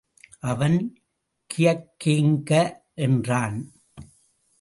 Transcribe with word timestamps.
அவன்— 0.39 0.79
கியக்கேங்க 1.49 2.51
என்றான். 2.93 3.57